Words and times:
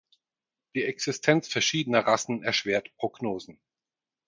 Die 0.73 0.83
Existenz 0.83 1.47
verschiedener 1.47 1.99
Rassen 2.07 2.41
erschwert 2.41 2.89
Prognosen. 2.97 3.59